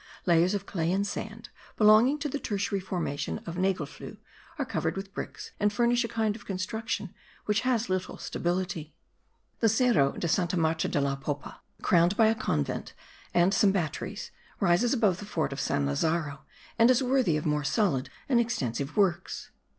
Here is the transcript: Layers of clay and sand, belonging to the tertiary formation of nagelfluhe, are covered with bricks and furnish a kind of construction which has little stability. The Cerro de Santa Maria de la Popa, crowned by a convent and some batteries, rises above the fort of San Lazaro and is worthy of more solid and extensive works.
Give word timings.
Layers 0.25 0.55
of 0.55 0.65
clay 0.65 0.91
and 0.91 1.05
sand, 1.05 1.49
belonging 1.77 2.17
to 2.17 2.27
the 2.27 2.39
tertiary 2.39 2.79
formation 2.79 3.37
of 3.45 3.55
nagelfluhe, 3.57 4.17
are 4.57 4.65
covered 4.65 4.95
with 4.95 5.13
bricks 5.13 5.51
and 5.59 5.71
furnish 5.71 6.03
a 6.03 6.07
kind 6.07 6.35
of 6.35 6.43
construction 6.47 7.13
which 7.45 7.59
has 7.61 7.87
little 7.87 8.17
stability. 8.17 8.95
The 9.59 9.69
Cerro 9.69 10.13
de 10.13 10.27
Santa 10.27 10.57
Maria 10.57 10.87
de 10.89 10.99
la 10.99 11.17
Popa, 11.17 11.61
crowned 11.83 12.17
by 12.17 12.25
a 12.29 12.33
convent 12.33 12.95
and 13.31 13.53
some 13.53 13.71
batteries, 13.71 14.31
rises 14.59 14.91
above 14.91 15.19
the 15.19 15.25
fort 15.25 15.53
of 15.53 15.59
San 15.59 15.85
Lazaro 15.85 16.45
and 16.79 16.89
is 16.89 17.03
worthy 17.03 17.37
of 17.37 17.45
more 17.45 17.63
solid 17.63 18.09
and 18.27 18.39
extensive 18.39 18.97
works. 18.97 19.51